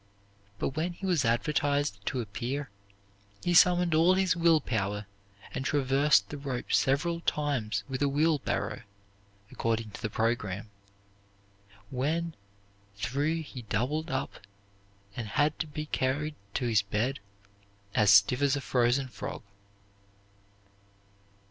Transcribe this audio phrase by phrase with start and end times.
[0.57, 2.71] But when he was advertised to appear,
[3.43, 5.05] he summoned all his will power,
[5.53, 8.81] and traversed the rope several times with a wheelbarrow,
[9.51, 10.71] according to the program.
[11.91, 12.33] When
[12.95, 14.39] through he doubled up
[15.15, 17.19] and had to be carried to his bed,
[17.93, 19.43] "as stiff as a frozen frog."